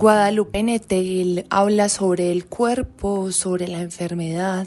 [0.00, 4.66] Guadalupe Netel habla sobre el cuerpo, sobre la enfermedad,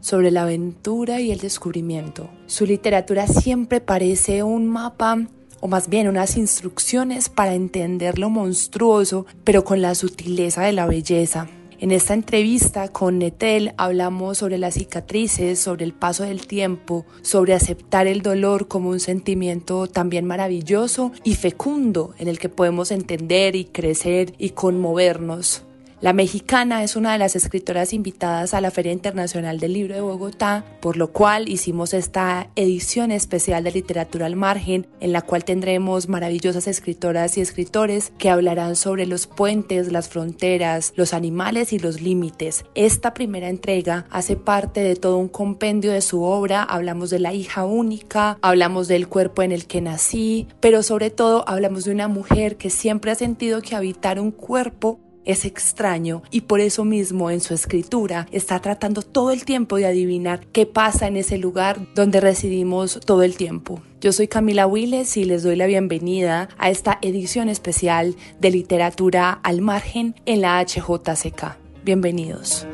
[0.00, 2.28] sobre la aventura y el descubrimiento.
[2.46, 5.28] Su literatura siempre parece un mapa
[5.60, 10.86] o más bien unas instrucciones para entender lo monstruoso, pero con la sutileza de la
[10.86, 11.46] belleza.
[11.80, 17.54] En esta entrevista con Netel hablamos sobre las cicatrices, sobre el paso del tiempo, sobre
[17.54, 23.54] aceptar el dolor como un sentimiento también maravilloso y fecundo en el que podemos entender
[23.54, 25.67] y crecer y conmovernos.
[26.00, 30.00] La mexicana es una de las escritoras invitadas a la Feria Internacional del Libro de
[30.00, 35.44] Bogotá, por lo cual hicimos esta edición especial de Literatura al Margen, en la cual
[35.44, 41.80] tendremos maravillosas escritoras y escritores que hablarán sobre los puentes, las fronteras, los animales y
[41.80, 42.64] los límites.
[42.76, 47.34] Esta primera entrega hace parte de todo un compendio de su obra, hablamos de la
[47.34, 52.06] hija única, hablamos del cuerpo en el que nací, pero sobre todo hablamos de una
[52.06, 57.30] mujer que siempre ha sentido que habitar un cuerpo es extraño y por eso mismo
[57.30, 61.78] en su escritura está tratando todo el tiempo de adivinar qué pasa en ese lugar
[61.94, 63.80] donde residimos todo el tiempo.
[64.00, 69.30] Yo soy Camila Willes y les doy la bienvenida a esta edición especial de literatura
[69.42, 71.56] al margen en la HJCK.
[71.84, 72.66] Bienvenidos.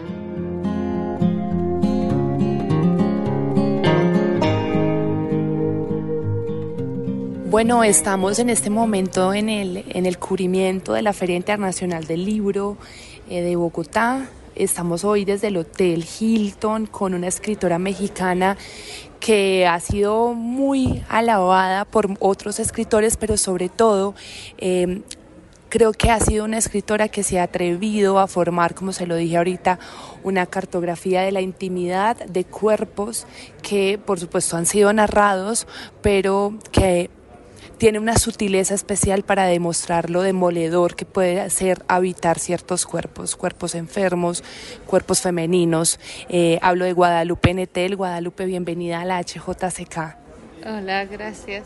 [7.55, 12.24] Bueno, estamos en este momento en el, en el cubrimiento de la Feria Internacional del
[12.24, 12.77] Libro
[13.30, 14.28] eh, de Bogotá.
[14.56, 18.56] Estamos hoy desde el Hotel Hilton con una escritora mexicana
[19.20, 24.16] que ha sido muy alabada por otros escritores, pero sobre todo
[24.58, 25.02] eh,
[25.69, 29.14] creo que ha sido una escritora que se ha atrevido a formar, como se lo
[29.14, 29.78] dije ahorita,
[30.25, 33.28] una cartografía de la intimidad de cuerpos
[33.62, 35.69] que por supuesto han sido narrados,
[36.02, 37.10] pero que
[37.78, 43.75] tiene una sutileza especial para demostrar lo demoledor que puede ser habitar ciertos cuerpos, cuerpos
[43.75, 44.44] enfermos,
[44.87, 45.98] cuerpos femeninos.
[46.28, 47.97] Eh, hablo de Guadalupe Netel.
[47.97, 50.16] Guadalupe, bienvenida a la HJCK.
[50.66, 51.65] Hola, gracias.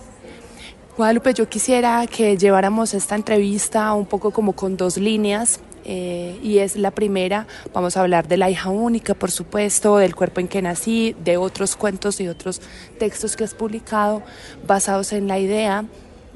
[0.96, 5.60] Guadalupe, yo quisiera que lleváramos esta entrevista un poco como con dos líneas.
[5.84, 10.14] Eh, y es la primera, vamos a hablar de la hija única, por supuesto, del
[10.14, 12.60] cuerpo en que nací, de otros cuentos y otros
[12.98, 14.22] textos que has publicado
[14.66, 15.86] basados en la idea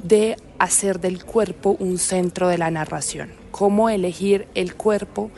[0.03, 5.31] de hacer del cuerpo un centro de la narración, cómo elegir el cuerpo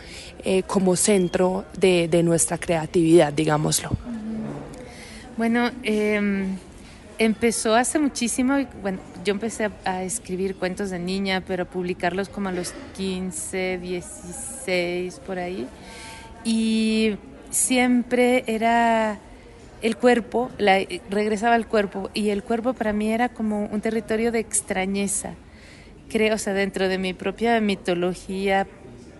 [0.44, 3.91] eh, como centro de, nuestra creatividad, digámoslo.
[5.36, 6.56] Bueno, em,
[7.19, 12.52] empezó hace muchísimo, bueno, yo empecé a, escribir cuentos de niña, pero publicarlos como a
[12.52, 15.66] los 15, 16, por ahí,
[16.44, 17.16] y
[17.50, 19.19] siempre era
[19.84, 20.50] el cuerpo,
[21.10, 25.34] regresaba al cuerpo y el cuerpo para mí era como un territorio de extrañeza,
[26.08, 28.66] creo, o sea, dentro de mi propia mitología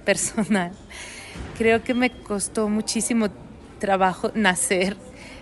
[0.06, 0.72] personal.
[1.58, 3.28] Creo que me costó muchísimo
[3.78, 4.97] trabajo nacer,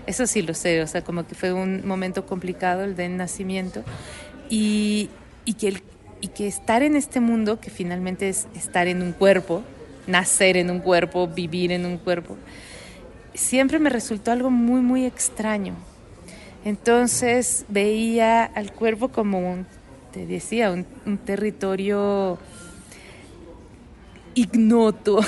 [0.09, 3.85] eso sí lo sé, o sea, como que fue un momento complicado el del nacimiento
[4.51, 5.09] y,
[5.45, 5.83] y que,
[6.21, 9.63] y que estar en este mundo, que finalmente es estar en un cuerpo,
[10.09, 12.37] nacer en un cuerpo, vivir en un cuerpo,
[13.35, 15.75] siempre me resultó algo muy, muy extraño.
[16.65, 19.67] Entonces veía al cuerpo como un,
[20.13, 22.39] te decía, un, territorio
[24.35, 25.21] ignoto,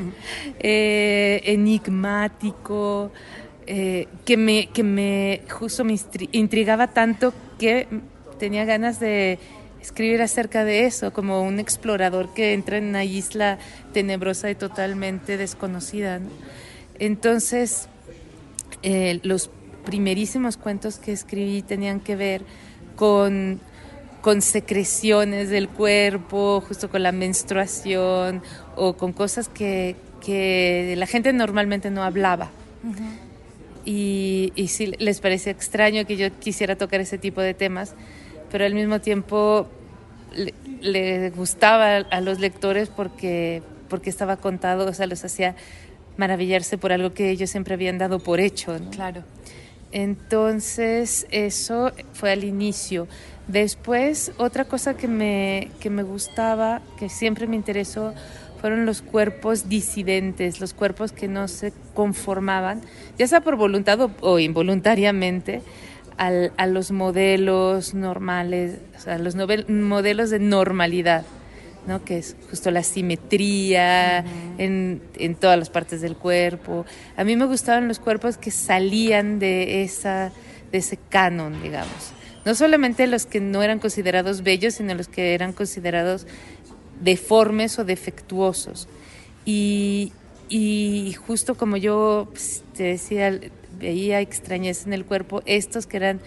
[0.58, 3.12] eh, enigmático,
[3.66, 5.96] eh, que, me, que me justo me
[6.32, 7.86] intrigaba tanto que
[8.38, 9.38] tenía ganas de
[9.80, 13.58] escribir acerca de eso, como un explorador que entra en una isla
[13.92, 16.20] tenebrosa y totalmente desconocida.
[17.02, 17.88] Entonces,
[18.84, 19.50] eh, los
[19.84, 22.44] primerísimos cuentos que escribí tenían que ver
[22.94, 23.60] con,
[24.38, 28.40] secreciones del cuerpo, justo con la menstruación
[28.76, 29.96] o con cosas que,
[30.96, 32.52] la gente normalmente no hablaba.
[33.84, 37.96] y, y sí, les parece extraño que yo quisiera tocar ese tipo de temas,
[38.48, 39.66] pero al mismo tiempo
[40.80, 45.56] le, gustaba a los lectores porque, porque estaba contado, o sea, los hacía
[46.16, 48.78] maravillarse por algo que ellos siempre habían dado por hecho.
[48.90, 49.22] Claro.
[49.92, 53.08] Entonces, eso fue al inicio.
[53.48, 58.14] Después, otra cosa que me, que me gustaba, que siempre me interesó,
[58.60, 62.80] fueron los cuerpos disidentes, los cuerpos que no se conformaban,
[63.18, 65.62] ya sea por voluntad o, involuntariamente,
[66.16, 71.24] a los modelos normales, a los modelos de normalidad.
[71.86, 72.04] ¿No?
[72.04, 74.24] que es justo la simetría
[74.58, 76.86] en, en, todas las partes del cuerpo.
[77.16, 80.32] A mí me gustaban los cuerpos que salían de, esa,
[80.70, 82.12] de ese canon, digamos.
[82.44, 86.26] No solamente los que no eran considerados bellos, sino los que eran considerados
[87.00, 88.88] deformes o defectuosos.
[89.44, 90.12] Y,
[91.26, 93.38] justo como yo pues, te decía,
[93.78, 96.20] veía extrañeza en el cuerpo, estos que eran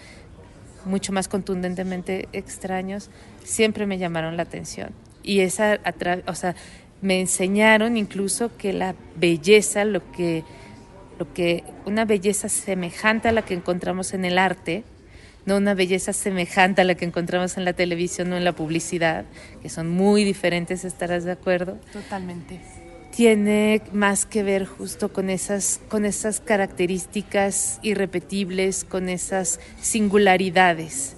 [0.84, 3.10] mucho más contundentemente extraños,
[3.44, 4.90] siempre me llamaron la atención.
[5.26, 5.80] Y esa,
[6.26, 6.54] o sea,
[7.02, 10.44] me enseñaron incluso que la belleza, lo que,
[11.18, 14.84] lo que, una belleza semejante a la que encontramos en el arte,
[15.44, 19.24] no una belleza semejante a la que encontramos en la televisión o en la publicidad,
[19.62, 21.78] que son muy diferentes, estarás de acuerdo.
[21.92, 22.60] Totalmente.
[23.10, 31.16] Tiene más que ver justo con esas, con esas características irrepetibles, con esas singularidades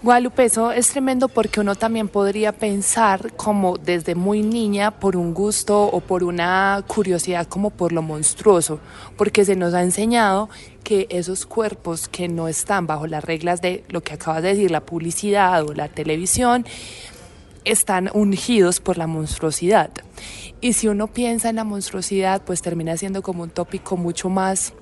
[0.00, 5.34] Guadalupe, eso es tremendo porque uno también podría pensar como desde muy niña por un
[5.34, 8.78] gusto o por una curiosidad como por lo monstruoso,
[9.16, 10.50] porque se nos ha enseñado
[10.84, 14.70] que esos cuerpos que no están bajo las reglas de lo que acabas de decir,
[14.70, 16.64] la publicidad o la televisión,
[17.64, 19.90] están ungidos por la monstruosidad.
[20.60, 24.74] Y si uno piensa en la monstruosidad, pues termina siendo como un tópico mucho más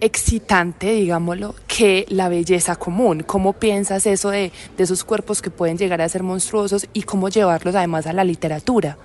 [0.00, 3.22] excitante, digámoslo, que la belleza común.
[3.22, 7.74] ¿Cómo piensas eso de, esos cuerpos que pueden llegar a ser monstruosos y cómo llevarlos
[7.74, 8.96] además a la literatura?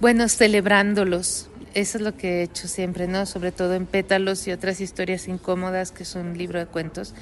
[0.00, 1.48] Bueno, celebrándolos.
[1.74, 3.26] Eso es lo que he hecho siempre, ¿no?
[3.26, 7.14] Sobre todo en Pétalos y otras historias incómodas, que son un libro de cuentos,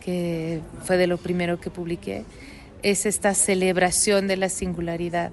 [0.00, 2.24] que fue de lo primero que publiqué.
[2.82, 5.30] Es esta celebración de la singularidad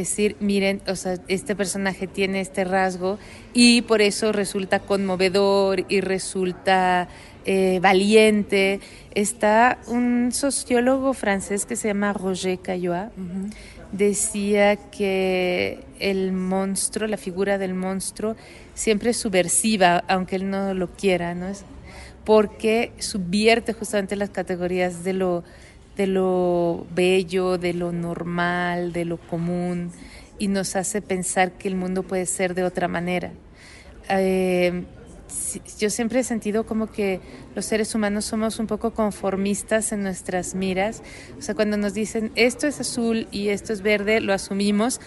[0.00, 3.18] decir, miren, o sea, este personaje tiene este rasgo
[3.52, 7.08] y por eso resulta conmovedor y resulta
[7.44, 8.80] eh, valiente.
[9.14, 13.10] Está un sociólogo francés que se llama Roger Caillois,
[13.92, 18.36] decía que el monstruo, la figura del monstruo,
[18.74, 21.48] siempre es subversiva, aunque él no lo quiera, ¿no?
[21.48, 21.64] Es
[22.24, 25.44] porque subvierte justamente las categorías de lo
[25.96, 29.90] de lo bello, de lo normal, de lo común,
[30.38, 33.32] y nos hace pensar que el mundo puede ser de otra manera.
[34.08, 34.84] Eh,
[35.78, 37.20] yo siempre he sentido como que
[37.54, 41.02] los seres humanos somos un poco conformistas en nuestras miras.
[41.38, 45.00] O sea, cuando nos dicen esto es azul y esto es verde, lo asumimos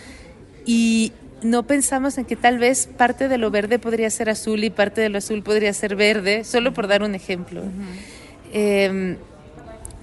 [0.66, 4.70] y no pensamos en que tal vez parte de lo verde podría ser azul y
[4.70, 7.64] parte de lo azul podría ser verde, solo por dar un ejemplo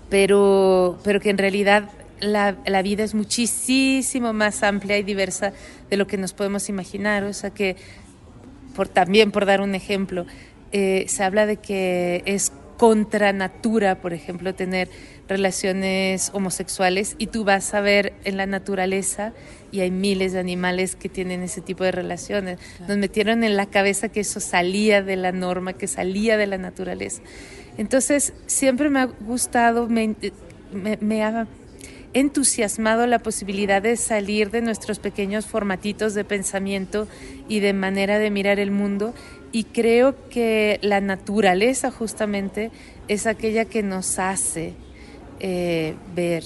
[0.09, 5.53] pero, pero que en realidad la, la, vida es muchísimo más amplia y diversa
[5.91, 7.25] de lo que nos podemos imaginar.
[7.25, 7.77] O sea que,
[8.75, 10.27] por, también por dar un ejemplo,
[10.73, 14.89] eh, se habla de que es contra natura, por ejemplo, tener
[15.29, 19.33] relaciones homosexuales y tú vas a ver en la naturaleza
[19.73, 22.59] y hay miles de animales que tienen ese tipo de relaciones.
[22.87, 26.59] Nos metieron en la cabeza que eso salía de la norma, que salía de la
[26.59, 27.23] naturaleza.
[27.79, 31.47] Entonces, siempre me ha gustado, me, ha
[32.13, 37.07] entusiasmado la posibilidad de salir de nuestros pequeños formatitos de pensamiento
[37.49, 39.15] y de manera de mirar el mundo.
[39.53, 42.71] Y creo que la naturaleza justamente
[43.09, 44.75] es aquella que nos hace
[45.41, 46.45] eh, ver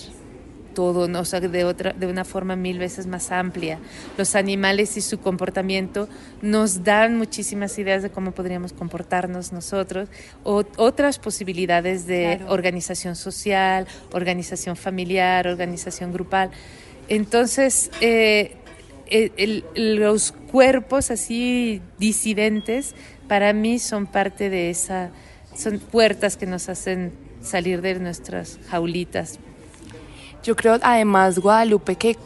[0.74, 1.20] todo, ¿no?
[1.20, 3.78] o sea, de, otra, de una forma mil veces más amplia.
[4.16, 6.08] Los animales y su comportamiento
[6.42, 10.08] nos dan muchísimas ideas de cómo podríamos comportarnos nosotros,
[10.44, 16.50] o otras posibilidades de organización social, organización familiar, organización grupal.
[17.08, 18.56] Entonces, eh,
[19.74, 22.94] los cuerpos así disidentes
[23.28, 25.10] para mí son parte de esa,
[25.54, 27.12] son puertas que nos hacen
[27.42, 29.38] salir de nuestras jaulitas
[30.42, 32.16] yo creo además, Guadalupe, que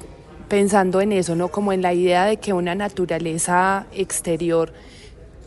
[0.48, 1.48] pensando en eso, ¿no?
[1.48, 4.72] Como en la idea de que una naturaleza exterior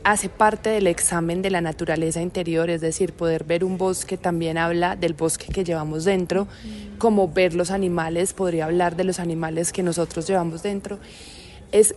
[0.03, 4.57] hace parte del examen de la naturaleza interior, es decir, poder ver un bosque también
[4.57, 6.47] habla del bosque que llevamos dentro,
[6.97, 10.97] como ver los animales, podría hablar de los animales que nosotros llevamos dentro.
[11.73, 11.93] Es,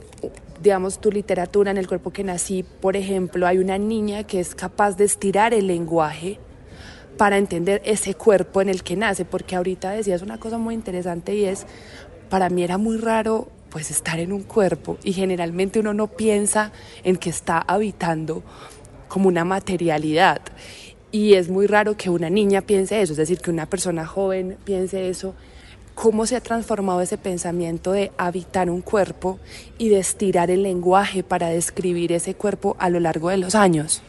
[0.61, 4.57] digamos, tu literatura en el cuerpo que nací, por ejemplo, hay una niña que es
[4.57, 6.41] capaz de estirar el lenguaje
[7.21, 11.35] para entender ese cuerpo en el que nace, porque ahorita decías una cosa muy interesante
[11.35, 11.67] y es,
[12.31, 16.73] para mí era muy raro pues estar en un cuerpo y generalmente uno no piensa
[17.05, 18.43] en que está habitando
[19.09, 20.41] como una materialidad
[21.13, 24.57] y es muy raro que una niña piense eso, es decir, que una persona joven
[24.65, 25.35] piense eso.
[25.95, 29.39] ¿Cómo se ha transformado ese pensamiento de habitar un cuerpo
[29.77, 34.01] y de estirar el lenguaje para describir ese cuerpo a lo largo de los años?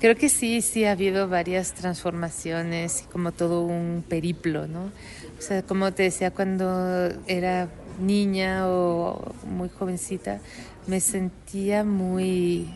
[0.00, 4.92] Creo que sí, sí ha habido varias transformaciones como todo un periplo, ¿no?
[5.38, 10.40] O sea, como te decía, cuando era niña o muy jovencita,
[10.86, 12.68] me sentía muy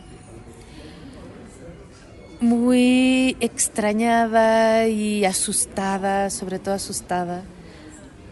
[2.39, 7.43] muy extrañada y asustada, sobre todo asustada,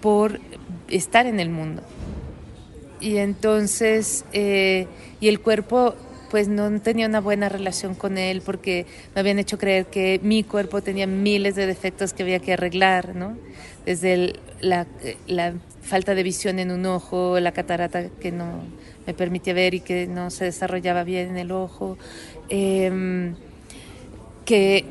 [0.01, 0.39] por
[0.87, 1.83] estar en el mundo.
[2.99, 4.87] Y entonces, eh,
[5.21, 5.93] y el cuerpo
[6.29, 10.43] pues no tenía una buena relación con él porque me habían hecho creer que mi
[10.43, 13.37] cuerpo tenía miles de defectos que había que arreglar, ¿no?
[13.85, 14.85] Desde la,
[15.81, 18.61] falta de visión en un ojo, la catarata que no
[19.07, 21.97] me permitía ver y que no se desarrollaba bien en el ojo,
[22.49, 23.35] em,
[24.45, 24.85] que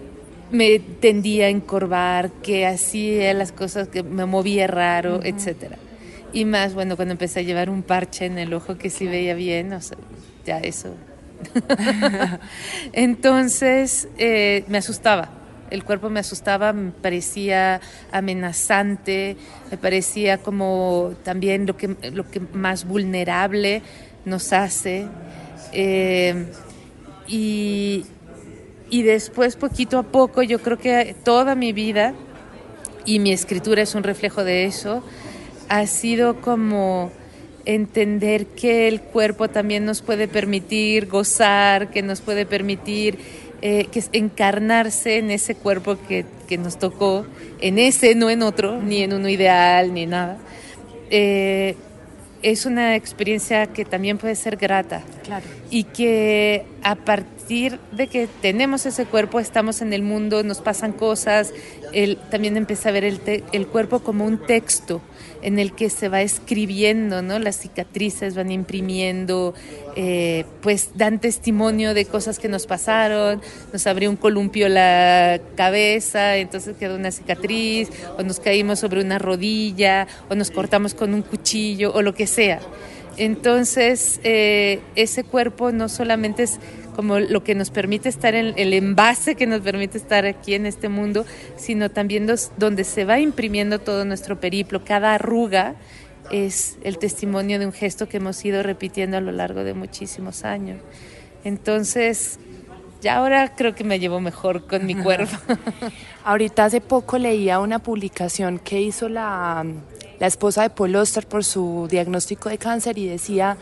[0.51, 5.79] me tendía a encorvar, que hacía las cosas, que me movía raro, etcétera.
[6.33, 9.35] Y más, bueno, cuando empecé a llevar un parche en el ojo que sí veía
[9.35, 9.99] bien, o sea,
[10.45, 10.95] ya eso
[12.93, 15.31] Entonces eh, me asustaba,
[15.71, 17.81] el cuerpo me asustaba, me parecía
[18.13, 19.37] amenazante,
[19.71, 23.83] me parecía como también lo que, lo que más vulnerable
[24.25, 25.07] nos hace.
[25.73, 26.47] Eh,
[27.27, 28.07] y,
[28.91, 32.15] y después, poquito a poco, yo creo que toda mi vida,
[33.05, 35.03] y mi escritura es un reflejo de eso,
[35.69, 37.11] ha sido como
[37.69, 43.19] entender que el cuerpo también nos puede permitir gozar, que nos puede permitir
[43.61, 47.27] eh, que encarnarse en ese cuerpo que, que, nos tocó,
[47.61, 50.39] en ese, no en otro, ni en uno ideal, ni nada.
[51.11, 51.77] Eh,
[52.43, 55.03] es una experiencia que también puede ser grata.
[55.25, 55.45] Claro.
[55.71, 60.93] Y que a partir de que tenemos ese cuerpo, estamos en el mundo, nos pasan
[60.93, 61.53] cosas,
[61.93, 65.03] él también empieza a ver el, el cuerpo como un texto
[65.43, 67.39] en el que se va escribiendo, ¿no?
[67.39, 69.55] Las cicatrices van imprimiendo,
[69.97, 73.41] eh, pues dan testimonio de cosas que nos pasaron,
[73.73, 79.19] nos abrió un columpio la cabeza, entonces quedó una cicatriz, o nos caímos sobre una
[79.19, 82.61] rodilla, o nos cortamos con un cuchillo, o lo que sea.
[83.17, 86.61] Entonces, eh, ese cuerpo no solamente es
[86.99, 90.67] como lo que nos permite estar en el envase que nos permite estar aquí en
[90.67, 91.25] este mundo,
[91.57, 92.27] sino también
[92.57, 94.85] donde se va imprimiendo todo nuestro periplo.
[94.85, 95.77] Cada arruga
[96.33, 100.43] es el testimonio de un gesto que hemos ido repitiendo a lo largo de muchísimos
[100.43, 100.81] años.
[101.45, 102.41] Entonces,
[103.01, 105.37] ya ahora creo que me llevo mejor con mi cuerpo.
[106.25, 109.65] Ahorita hace poco leía una publicación que hizo la,
[110.19, 113.57] la esposa de Paul Oster por su diagnóstico de cáncer y decía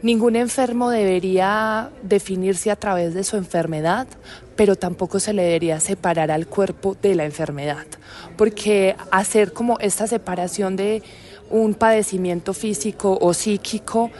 [0.00, 4.06] Ningún enfermo debería definirse a través de su enfermedad,
[4.54, 7.86] pero tampoco se le debería separar al cuerpo de la enfermedad,
[8.36, 11.02] porque hacer como esta separación de
[11.50, 14.10] un padecimiento físico o psíquico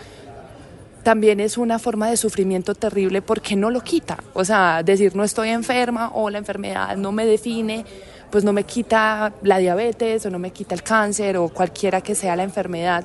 [1.04, 4.18] también es una forma de sufrimiento terrible porque no lo quita.
[4.34, 7.84] O sea, decir no estoy enferma o la enfermedad no me define,
[8.30, 12.14] pues no me quita la diabetes o no me quita el cáncer o cualquiera que
[12.14, 13.04] sea la enfermedad.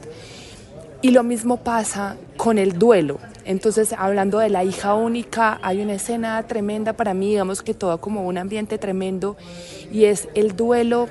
[1.04, 3.20] Y lo mismo pasa con el duelo.
[3.44, 8.00] Entonces, hablando de la hija única, hay una escena tremenda para mí, digamos que todo
[8.00, 9.36] como un ambiente tremendo,
[9.92, 11.10] y es el duelo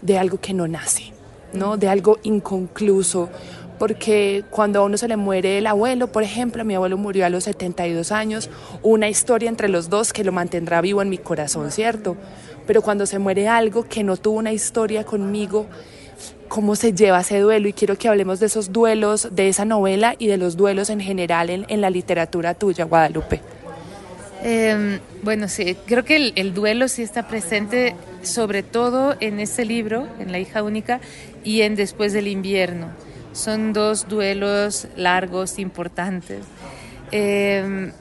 [0.00, 1.12] de algo que no nace,
[1.52, 1.76] ¿no?
[1.76, 3.28] De algo inconcluso.
[3.78, 7.28] Porque cuando a uno se le muere el abuelo, por ejemplo, mi abuelo murió a
[7.28, 8.48] los 72 años,
[8.82, 12.16] una historia entre los dos que lo mantendrá vivo en mi corazón, ¿cierto?
[12.66, 15.66] Pero cuando se muere algo que no tuvo una historia conmigo,
[16.48, 20.14] cómo se lleva ese duelo y quiero que hablemos de esos duelos, de esa novela
[20.18, 23.40] y de los duelos en general en, la literatura tuya, Guadalupe.
[24.42, 30.06] Em, bueno, sí, creo que el, duelo sí está presente sobre todo en ese libro,
[30.18, 31.00] en La hija única,
[31.44, 32.88] y en Después del invierno.
[33.32, 36.44] Son dos duelos largos, importantes.
[37.12, 37.92] Em,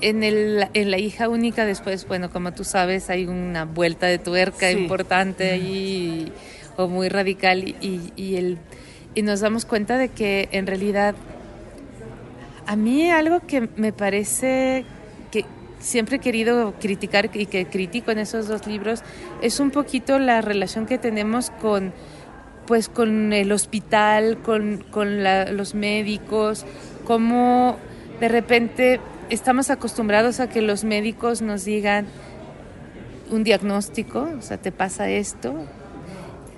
[0.00, 4.18] en, el, en La hija única después, bueno, como tú sabes, hay una vuelta de
[4.18, 6.32] tuerca importante ahí
[6.76, 8.58] o muy radical y, y, el,
[9.14, 11.14] y nos damos cuenta de que en realidad
[12.66, 14.84] a mí algo que me parece
[15.30, 15.44] que
[15.80, 19.02] siempre he querido criticar y que critico en esos dos libros
[19.40, 21.92] es un poquito la relación que tenemos con
[22.66, 26.64] pues con el hospital, con, con los médicos,
[27.04, 27.76] como
[28.20, 29.00] de repente
[29.30, 32.06] estamos acostumbrados a que los médicos nos digan
[33.30, 35.54] un diagnóstico, o sea, te pasa esto,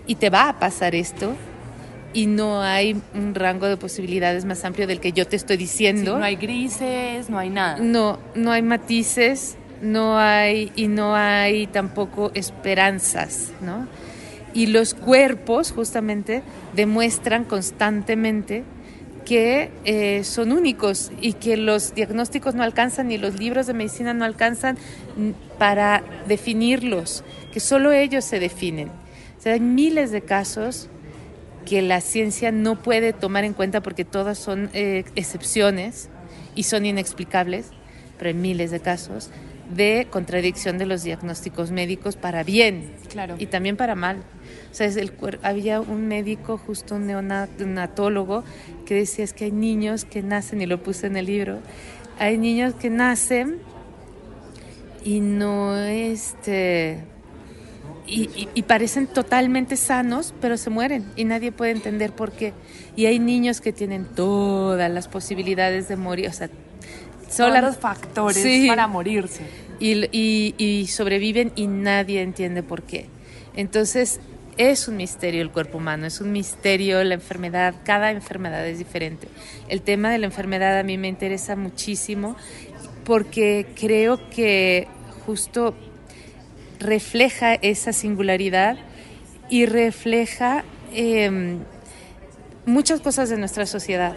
[0.06, 1.34] y te va a pasar esto
[2.14, 6.18] y no hay un rango de posibilidades más amplio del que yo te estoy diciendo.
[6.18, 7.78] no hay grises, no hay nada.
[7.80, 13.88] No, no hay matices, no hay y no hay tampoco esperanzas, ¿no?
[14.54, 16.42] Y los cuerpos justamente
[16.74, 18.62] demuestran constantemente
[19.24, 24.14] que eh, son únicos y que los diagnósticos no alcanzan ni los libros de medicina
[24.14, 24.78] no alcanzan
[25.58, 28.90] para definirlos, que solo ellos se definen
[29.52, 30.88] hay miles de casos
[31.64, 36.08] que la ciencia no puede tomar en cuenta porque todas son eh, excepciones
[36.54, 37.70] y son inexplicables,
[38.18, 39.30] pero hay miles de casos
[39.74, 43.36] de contradicción de los diagnósticos médicos para bien claro.
[43.38, 44.18] y también para mal.
[44.70, 48.44] O sea, el, había un médico, justo un neonatólogo,
[48.84, 51.60] que decía es que hay niños que nacen, y lo puse en el libro,
[52.18, 53.58] hay niños que nacen
[55.04, 57.04] y no, este,
[58.06, 62.52] y, y, parecen totalmente sanos, pero se mueren y nadie puede entender por qué.
[62.96, 66.50] Y hay niños que tienen todas las posibilidades de morir, o sea,
[67.30, 69.42] son los factores para morirse.
[69.80, 73.06] Y sobreviven y nadie entiende por qué.
[73.56, 74.20] Entonces,
[74.56, 79.28] es un misterio el cuerpo humano, es un misterio la enfermedad, cada enfermedad es diferente.
[79.68, 82.36] El tema de la enfermedad a mí me interesa muchísimo
[83.04, 84.86] porque creo que
[85.26, 85.74] justo
[86.78, 88.76] refleja esa singularidad
[89.48, 91.58] y refleja em,
[92.66, 94.16] muchas cosas de nuestra sociedad.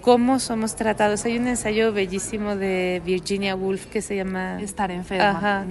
[0.00, 1.24] Cómo somos tratados.
[1.24, 5.64] Hay un ensayo bellísimo de Virginia Woolf que se llama Estar enferma,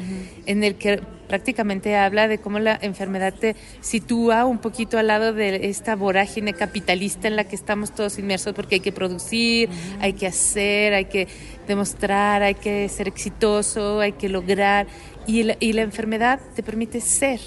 [0.45, 1.01] en el que
[1.31, 6.53] prácticamente habla de cómo la enfermedad te sitúa un poquito al lado de esta vorágine
[6.53, 9.69] capitalista en la que estamos todos inmersos porque hay que producir,
[10.01, 11.29] hay que hacer, hay que
[11.69, 14.87] demostrar, hay que ser exitoso, hay que lograr
[15.27, 17.39] y la, y la enfermedad te permite ser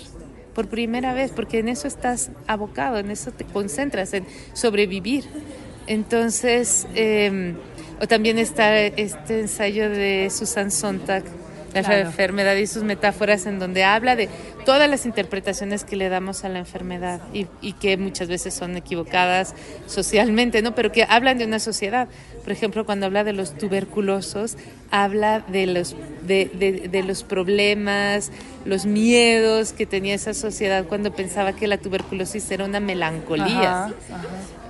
[0.54, 5.25] por primera vez, porque en eso estás abocado, en eso te concentras, en sobrevivir.
[5.87, 7.54] Entonces, eh,
[8.00, 11.25] o también está este ensayo de Susan Sontag,
[11.75, 14.28] la enfermedad y sus metáforas, en donde habla de
[14.64, 18.76] todas las interpretaciones que le damos a la enfermedad y, y, que muchas veces son
[18.76, 19.54] equivocadas
[19.87, 20.75] socialmente, ¿no?
[20.75, 22.09] Pero que hablan de una sociedad.
[22.42, 24.56] Por ejemplo, cuando habla de los tuberculosos,
[24.90, 28.30] habla de los, de, de, de los problemas,
[28.64, 33.92] los miedos que tenía esa sociedad cuando pensaba que la tuberculosis era una melancolía.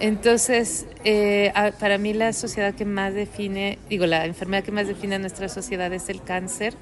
[0.00, 5.16] Entonces, eh, para mí la sociedad que más define, digo, la enfermedad que más define
[5.16, 6.74] a nuestra sociedad es el cáncer.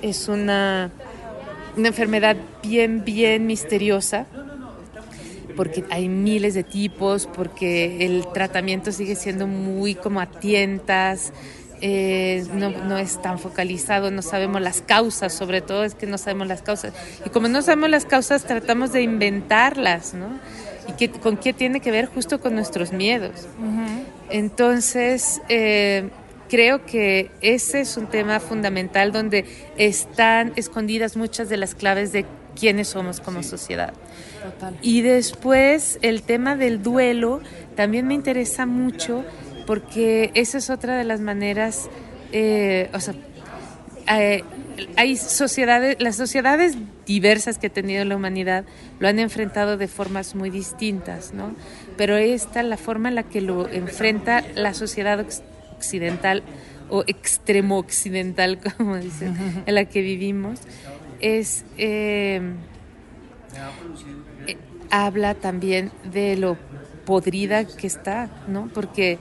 [0.00, 0.90] Es una,
[1.76, 4.26] una enfermedad bien, bien misteriosa
[5.56, 11.32] porque hay miles de tipos, porque el tratamiento sigue siendo muy como a tientas,
[11.80, 16.16] eh, no, no, es tan focalizado, no sabemos las causas, sobre todo es que no
[16.16, 16.92] sabemos las causas.
[17.26, 20.28] Y como no sabemos las causas, tratamos de inventarlas, ¿no?
[20.88, 22.06] ¿Y qué, con qué tiene que ver?
[22.06, 23.48] Justo con nuestros miedos.
[24.30, 26.08] Entonces, eh,
[26.52, 29.46] creo que ese es un tema fundamental donde
[29.78, 32.26] están escondidas muchas de las claves de
[32.60, 33.94] quiénes somos como sociedad.
[34.82, 37.40] Y después el tema del duelo
[37.74, 39.24] también me interesa mucho
[39.66, 41.88] porque esa es otra de las maneras,
[42.32, 43.14] eh, o sea,
[44.14, 44.44] eh,
[44.96, 48.66] hay sociedades, las sociedades diversas que ha tenido la humanidad
[48.98, 51.54] lo han enfrentado de formas muy distintas, ¿no?
[51.96, 55.24] Pero esta, la forma en la que lo enfrenta la sociedad
[55.82, 56.42] occidental
[56.88, 60.60] o extremo occidental, como dicen, en la que vivimos,
[61.20, 62.40] es eh,
[64.46, 64.56] eh,
[64.90, 66.56] habla también de lo
[67.04, 68.70] podrida que está, ¿no?
[68.72, 69.18] Porque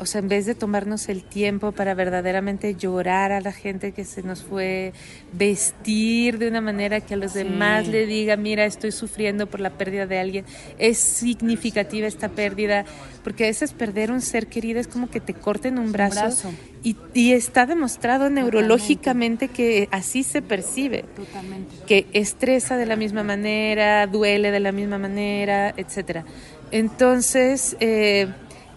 [0.00, 4.04] o sea, en vez de tomarnos el tiempo para verdaderamente llorar a la gente que
[4.04, 4.92] se nos fue,
[5.32, 9.70] vestir de una manera que a los demás le diga, mira, estoy sufriendo por la
[9.70, 10.44] pérdida de alguien,
[10.78, 12.84] es significativa esta pérdida,
[13.24, 16.96] porque a veces perder un ser querido es como que te corten un brazo, Y,
[17.12, 21.74] y, está demostrado neurológicamente que así se percibe, Totalmente.
[21.86, 26.24] que estresa de la misma manera, duele de la misma manera, etcétera.
[26.70, 28.28] Entonces, eh,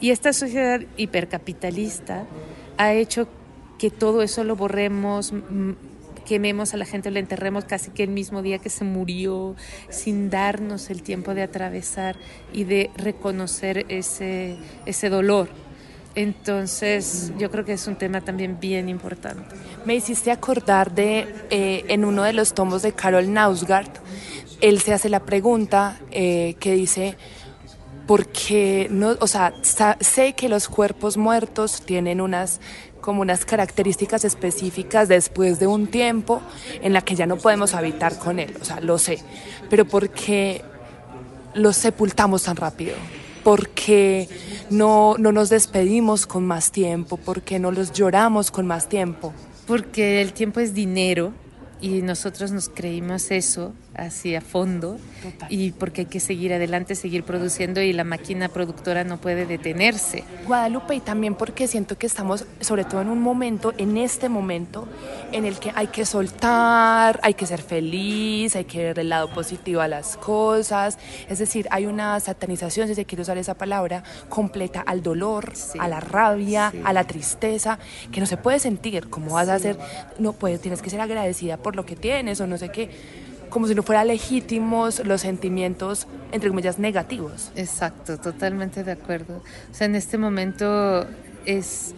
[0.02, 2.26] y esta sociedad hipercapitalista
[2.78, 3.28] ha hecho
[3.78, 5.34] que todo eso lo borremos,
[6.26, 9.56] quememos a la gente, lo enterremos casi que el mismo día que se murió,
[9.90, 12.16] sin darnos el tiempo de atravesar
[12.52, 15.50] y de reconocer ese, ese dolor.
[16.14, 19.56] Entonces, yo creo que es un tema también bien importante.
[19.86, 23.92] Me hiciste acordar de, eh, en uno de los tomos de Carol Nausgard,
[24.62, 27.18] él se hace la pregunta eh, que dice,
[28.12, 29.54] porque no, o sea,
[30.02, 32.60] sé que los cuerpos muertos tienen unas
[33.00, 36.42] como unas características específicas después de un tiempo
[36.82, 39.20] en la que ya no podemos habitar con él, o sea, lo sé,
[39.70, 40.62] pero porque
[41.54, 42.96] los sepultamos tan rápido,
[43.46, 44.28] porque
[44.70, 49.32] no, no nos despedimos con más tiempo, porque no los lloramos con más tiempo.
[49.66, 51.32] Porque el tiempo es dinero
[51.80, 53.72] y nosotros nos creímos eso
[54.02, 54.98] así a fondo.
[55.50, 60.24] Y porque hay que seguir adelante, seguir produciendo y la máquina productora no puede detenerse.
[60.46, 64.88] Guadalupe y también porque siento que estamos sobre todo en un momento, en este momento,
[65.32, 69.32] en el que hay que soltar, hay que ser feliz, hay que ver el lado
[69.34, 70.98] positivo a las cosas,
[71.30, 75.88] es decir, hay una satanización, si se quiere usar esa palabra, completa al dolor, a
[75.88, 77.80] la rabia, a la tristeza,
[78.12, 79.78] que no se puede sentir, como vas a hacer,
[80.20, 82.90] no puedes, tienes que ser agradecida por lo que tienes o no sé qué
[83.52, 87.52] como si no fueran legítimos los sentimientos, entre comillas, negativos.
[87.56, 89.44] Exacto, totalmente de acuerdo.
[89.72, 91.06] O sea, en este momento
[91.46, 91.94] es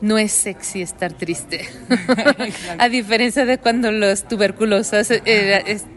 [0.00, 1.68] no es sexy estar triste.
[2.78, 5.08] a diferencia de cuando los tuberculosos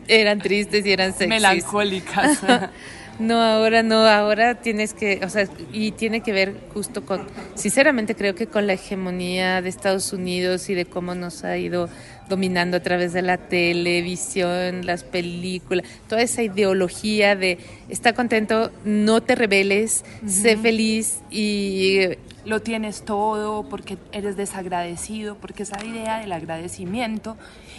[0.08, 1.28] eran tristes y eran sexy.
[1.28, 2.40] Melancólicas.
[3.22, 8.16] No, ahora no, ahora tienes que, o sea, y tiene que ver justo con, sinceramente
[8.16, 11.88] creo que con la hegemonía de Estados Unidos y de cómo nos ha ido
[12.30, 17.58] dominando a través de la televisión, las películas, toda esa ideología de
[17.90, 22.00] está contento, no te rebeles, sé feliz y
[22.46, 27.38] lo tienes todo, porque eres desagradecido, porque esa idea del agradecimiento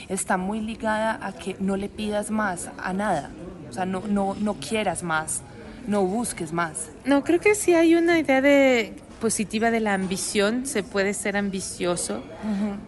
[0.08, 3.30] está muy ligada a que no le pidas más a nada,
[3.68, 5.42] o sea, no, no, no quieras más,
[5.86, 6.90] no busques más.
[7.04, 11.36] No, creo que sí hay una idea de positiva de la ambición, se puede ser
[11.36, 12.24] ambicioso,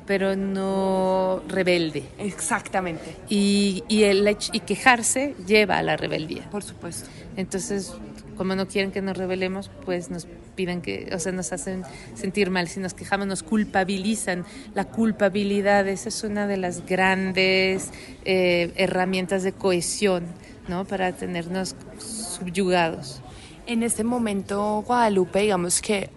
[0.05, 2.03] pero no rebelde.
[2.19, 3.17] Exactamente.
[3.29, 6.51] Y, y, el, y quejarse lleva a la rebeldía.
[6.51, 7.09] Por supuesto.
[7.37, 7.93] Entonces,
[8.37, 11.85] como no quieren que nos rebelemos, pues nos piden que, o sea, nos hacen
[12.17, 12.67] sentir mal.
[12.67, 14.45] Si nos quejamos, nos culpabilizan.
[14.75, 17.91] La culpabilidad, esa es una de las grandes
[18.25, 20.25] eh, herramientas de cohesión,
[20.67, 20.85] ¿no?
[20.85, 23.21] Para tenernos subyugados.
[23.69, 26.11] En este momento, Guadalupe, digamos que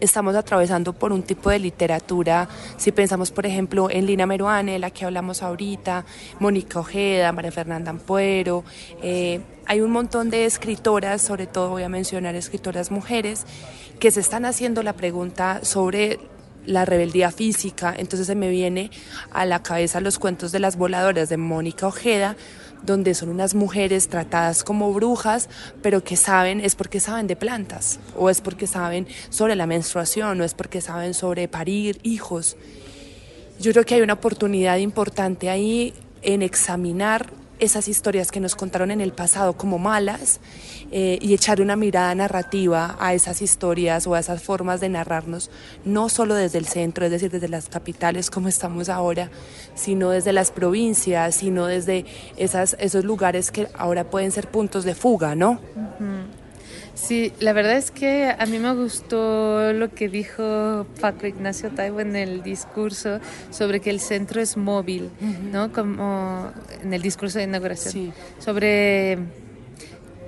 [0.00, 4.90] estamos atravesando por un tipo de literatura, si pensamos por ejemplo en Lina Meruane, la
[4.90, 6.04] que hablamos ahorita,
[6.38, 8.64] Mónica Ojeda, María Fernanda Ampuero,
[9.02, 13.44] eh, hay un montón de escritoras, sobre todo voy a mencionar escritoras mujeres,
[13.98, 16.20] que se están haciendo la pregunta sobre
[16.66, 18.90] la rebeldía física, entonces se me viene
[19.30, 22.36] a la cabeza los cuentos de las voladoras de Mónica Ojeda,
[22.86, 25.48] donde son unas mujeres tratadas como brujas,
[25.82, 30.40] pero que saben, es porque saben de plantas, o es porque saben sobre la menstruación,
[30.40, 32.56] o es porque saben sobre parir hijos.
[33.58, 38.90] Yo creo que hay una oportunidad importante ahí en examinar esas historias que nos contaron
[38.90, 40.40] en el pasado como malas
[40.90, 45.50] eh, y echar una mirada narrativa a esas historias o a esas formas de narrarnos,
[45.84, 49.30] no solo desde el centro, es decir, desde las capitales como estamos ahora,
[49.74, 52.04] sino desde las provincias, sino desde
[52.36, 55.60] esas, esos lugares que ahora pueden ser puntos de fuga, ¿no?
[56.96, 62.00] Sí, la verdad es que a mí me gustó lo que dijo Paco Ignacio Taibo
[62.00, 65.10] en el discurso sobre que el centro es móvil,
[65.52, 65.72] ¿no?
[65.72, 66.50] Como
[66.82, 68.14] en el discurso de inauguración.
[68.38, 69.18] Sobre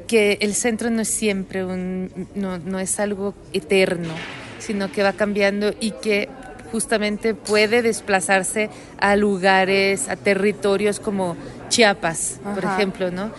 [0.06, 4.14] que el centro no es siempre un, no, no es algo eterno,
[4.58, 6.28] sino que va cambiando y que
[6.70, 11.34] justamente puede desplazarse a lugares, a territorios como
[11.68, 13.30] Chiapas, por ejemplo, ¿no?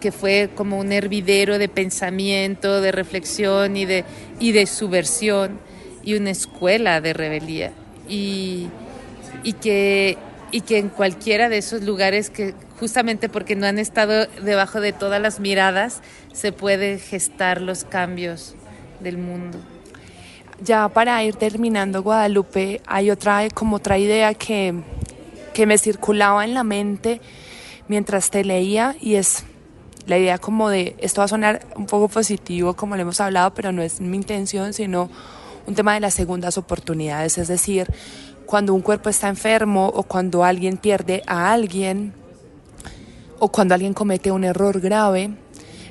[0.00, 4.04] Que fue como un hervidero de pensamiento, de reflexión y de,
[4.38, 5.58] y de subversión
[6.02, 7.72] y una escuela de rebeldía.
[8.08, 8.68] Y,
[9.42, 10.18] y, que,
[10.50, 14.92] y que en cualquiera de esos lugares que justamente porque no han estado debajo de
[14.92, 16.00] todas las miradas,
[16.32, 18.54] se puede gestar los cambios
[19.00, 19.58] del mundo.
[20.60, 24.74] Ya para ir terminando, Guadalupe, hay otra, como otra idea que,
[25.52, 27.20] que me circulaba en la mente
[27.88, 29.44] mientras te leía y es
[30.06, 33.54] la idea como de, esto va a sonar un poco positivo como lo hemos hablado,
[33.54, 35.10] pero no es mi intención, sino
[35.66, 37.86] un tema de las segundas oportunidades, es decir,
[38.46, 42.12] cuando un cuerpo está enfermo o cuando alguien pierde a alguien
[43.38, 45.30] o cuando alguien comete un error grave,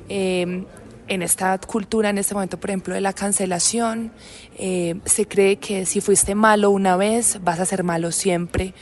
[0.10, 0.66] eh,
[1.08, 4.12] en esta cultura, en este momento, por ejemplo, de la cancelación,
[4.58, 8.74] eh, se cree que si fuiste malo una vez, vas a ser malo siempre.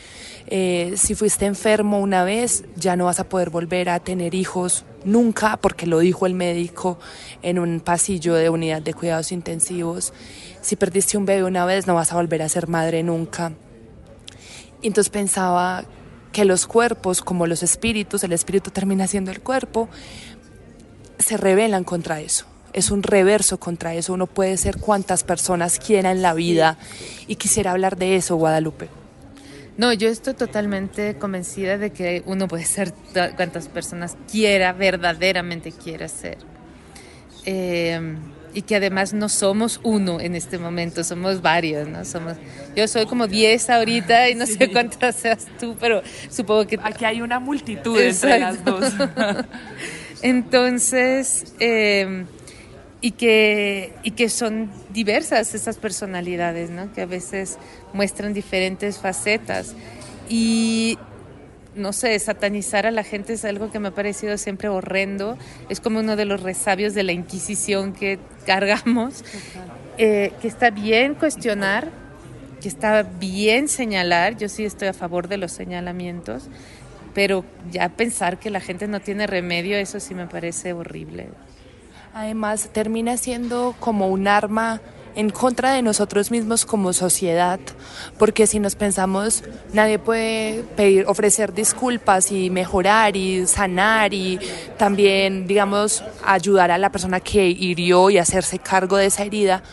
[0.53, 4.83] Eh, si fuiste enfermo una vez, ya no vas a poder volver a tener hijos
[5.05, 6.99] nunca, porque lo dijo el médico
[7.41, 10.11] en un pasillo de unidad de cuidados intensivos.
[10.59, 13.53] Si perdiste un bebé una vez, no vas a volver a ser madre nunca.
[14.81, 15.85] Y entonces pensaba
[16.33, 19.87] que los cuerpos, como los espíritus, el espíritu termina siendo el cuerpo,
[21.17, 22.45] se rebelan contra eso.
[22.73, 24.11] Es un reverso contra eso.
[24.11, 26.77] Uno puede ser cuantas personas quiera en la vida.
[27.27, 29.00] Y quisiera hablar de eso, Guadalupe.
[29.77, 32.93] No, yo estoy totalmente convencida de que uno puede ser
[33.35, 36.37] cuantas personas quiera, verdaderamente quiera ser.
[37.45, 38.17] Em,
[38.53, 42.03] y que además no somos uno en este momento, somos varios, ¿no?
[42.03, 42.35] Somos,
[42.75, 46.77] yo soy como 10 ahorita y no sé cuántas seas tú, pero supongo que...
[46.83, 48.93] Aquí hay una multitud entre las dos.
[50.21, 52.25] Entonces, eh,
[53.01, 56.93] y, que, y que son diversas esas personalidades, ¿no?
[56.93, 57.57] Que a veces
[57.93, 59.75] muestran diferentes facetas.
[60.29, 60.97] Y
[61.75, 65.37] no sé, satanizar a la gente es algo que me ha parecido siempre horrendo.
[65.69, 69.23] Es como uno de los resabios de la Inquisición que cargamos.
[69.97, 71.91] Eh, que está bien cuestionar,
[72.61, 74.37] que está bien señalar.
[74.37, 76.47] Yo sí estoy a favor de los señalamientos,
[77.13, 81.29] pero ya pensar que la gente no tiene remedio, eso sí me parece horrible.
[82.13, 84.81] Además, termina siendo como un arma
[85.15, 87.59] en contra de nosotros mismos como sociedad,
[88.17, 89.43] porque si nos pensamos,
[89.73, 94.39] nadie puede pedir, ofrecer disculpas y mejorar y sanar y
[94.77, 99.63] también, digamos, ayudar a la persona que hirió y hacerse cargo de esa herida,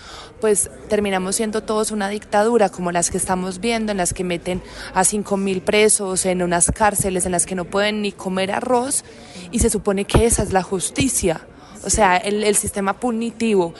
[0.40, 4.62] pues terminamos siendo todos una dictadura como las que estamos viendo, en las que meten
[4.94, 9.04] a cinco mil presos en unas cárceles en las que no pueden ni comer arroz
[9.50, 11.40] y se supone que esa es la justicia.
[11.84, 13.74] O sea, el, el sistema punitivo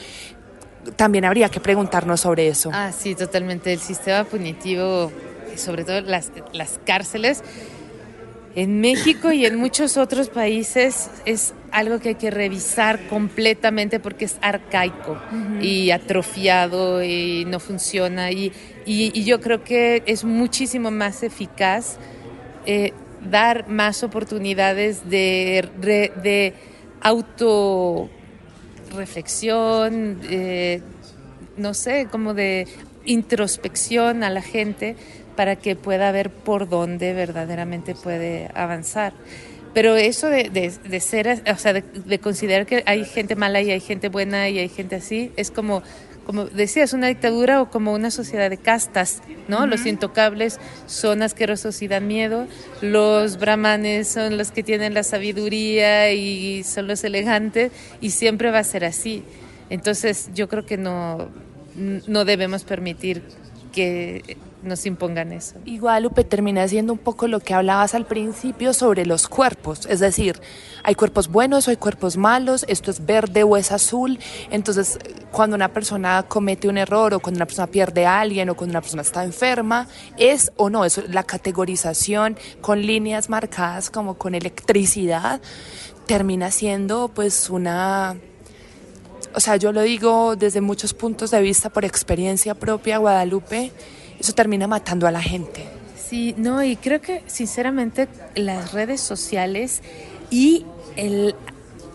[0.97, 2.71] también habría que preguntarnos sobre eso.
[2.73, 3.73] Ah, sí, totalmente.
[3.73, 5.13] El sistema punitivo,
[5.57, 7.43] sobre todo las, las cárceles,
[8.55, 14.25] en México y en muchos otros países es algo que hay que revisar completamente porque
[14.25, 15.19] es arcaico
[15.61, 18.33] y atrofiado y no funciona.
[18.33, 18.53] Y,
[18.85, 21.99] y, yo creo que es muchísimo más eficaz
[22.67, 22.95] eh,
[23.31, 26.55] dar más oportunidades de, de
[27.01, 28.09] auto
[28.95, 30.81] reflexión, eh,
[31.57, 32.67] no sé, como de
[33.05, 34.97] introspección a la gente
[35.37, 39.13] para que pueda ver por dónde verdaderamente puede avanzar.
[39.75, 43.81] Pero eso de, de, ser, o sea, de, considerar que hay gente mala y hay
[43.81, 45.83] gente buena y hay gente así, es como
[46.29, 49.67] como decías, una dictadura o como una sociedad de castas, ¿no?
[49.67, 52.47] Los intocables son asquerosos y dan miedo,
[52.83, 58.59] los brahmanes son los que tienen la sabiduría y son los elegantes y siempre va
[58.59, 59.25] a ser así.
[59.71, 61.31] Entonces yo creo que no,
[61.75, 63.23] no debemos permitir
[63.73, 65.57] que nos impongan eso.
[65.65, 70.01] Y Guadalupe termina siendo un poco lo que hablabas al principio sobre los cuerpos, es
[70.01, 70.41] decir,
[70.83, 74.19] hay cuerpos buenos o hay cuerpos malos, esto es verde o es azul,
[74.51, 74.99] entonces
[75.31, 78.73] cuando una persona comete un error o cuando una persona pierde a alguien o cuando
[78.73, 84.35] una persona está enferma, es o no, es la categorización con líneas marcadas como con
[84.35, 85.41] electricidad,
[86.07, 88.17] termina siendo pues una
[89.35, 93.73] o sea, yo lo digo desde muchos puntos de vista por experiencia propia, Guadalupe,
[94.19, 95.65] eso termina matando a la gente.
[96.09, 99.83] Sí, no, y creo que sinceramente las redes sociales
[100.31, 100.65] y
[100.97, 101.35] el,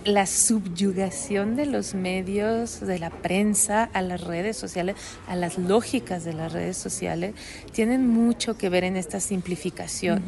[0.05, 4.95] la subyugación de los medios, de la prensa a las redes sociales,
[5.27, 7.33] a las lógicas de las redes sociales,
[7.71, 10.21] tienen mucho que ver en esta simplificación.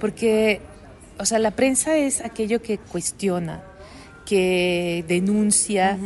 [0.00, 0.60] Porque,
[1.18, 3.62] o sea, la prensa es aquello que cuestiona,
[4.24, 5.98] que denuncia,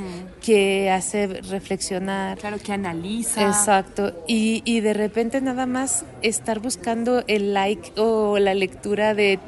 [0.42, 2.38] que hace reflexionar.
[2.38, 3.46] Claro, que analiza.
[3.46, 4.12] Exacto.
[4.26, 9.38] Y, y, de repente nada más estar buscando el like o la lectura de,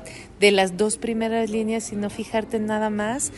[0.40, 3.32] de las dos primeras líneas y no fijarte en nada más,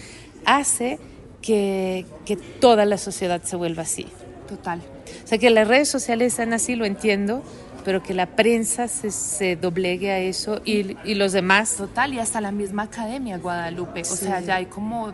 [0.45, 0.99] hace
[1.43, 4.07] que, que toda la sociedad se vuelva así.
[4.49, 4.81] Total.
[5.25, 7.43] O sea, que las redes sociales sean así, lo entiendo,
[7.85, 11.77] pero que la prensa se, se doblegue a eso y, y, los demás.
[11.77, 14.03] Total, y hasta la misma academia Guadalupe.
[14.03, 15.13] O sea, ya hay como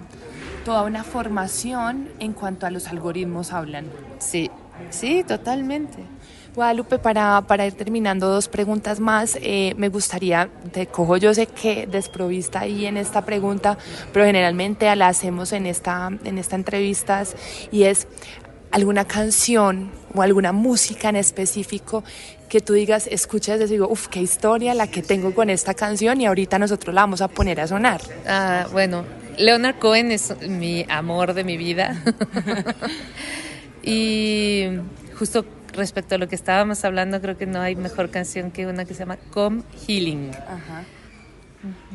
[0.65, 3.87] toda una formación en cuanto a los algoritmos hablan.
[4.19, 4.51] Sí,
[4.91, 5.99] sí, totalmente.
[6.57, 9.39] Guadalupe, para, para ir terminando, dos preguntas más.
[9.43, 13.77] Eh, me gustaría, te cojo, yo sé que desprovista ahí en esta pregunta,
[14.13, 17.37] pero generalmente la hacemos en esta, en esta entrevistas
[17.71, 18.09] y es
[18.71, 22.03] alguna canción o alguna música en específico
[22.49, 26.21] que tú digas, escuchas y digo, uff, qué historia la que tengo con esta canción
[26.21, 28.01] y ahorita nosotros la vamos a poner a sonar.
[28.27, 29.05] Ah, bueno,
[29.39, 32.03] Leonard Cohen es mi amor de mi vida.
[33.83, 34.65] y
[35.19, 38.85] justo respecto a lo que estábamos hablando, creo que no hay mejor canción que una
[38.85, 40.31] que se llama Come Healing.
[40.31, 40.85] Ajá.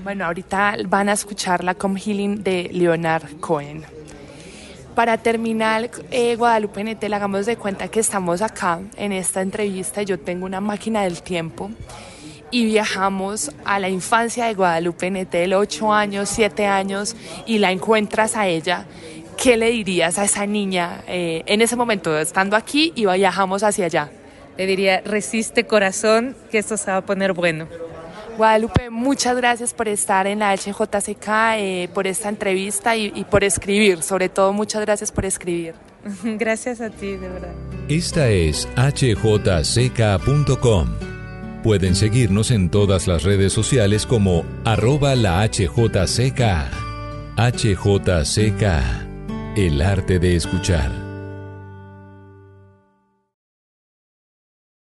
[0.03, 3.83] Bueno, ahorita van a escuchar la Come Healing de Leonard Cohen.
[4.95, 10.03] Para terminar, eh, Guadalupe Netel, hagamos de cuenta que estamos acá en esta entrevista.
[10.03, 11.71] Yo tengo una máquina del tiempo
[12.51, 18.35] y viajamos a la infancia de Guadalupe Netel, ocho años, siete años, y la encuentras
[18.35, 18.85] a ella.
[19.37, 23.85] ¿Qué le dirías a esa niña eh, en ese momento, estando aquí y viajamos hacia
[23.85, 24.11] allá?
[24.57, 27.67] Le diría, resiste corazón, que esto se va a poner bueno.
[28.37, 33.43] Guadalupe, muchas gracias por estar en la HJCK, eh, por esta entrevista y, y por
[33.43, 34.01] escribir.
[34.03, 35.75] Sobre todo, muchas gracias por escribir.
[36.23, 37.53] Gracias a ti, de verdad.
[37.87, 39.69] Esta es hjck.com.
[41.63, 46.41] Pueden seguirnos en todas las redes sociales como arroba la HJCK.
[47.37, 48.63] HJCK,
[49.57, 51.10] el arte de escuchar.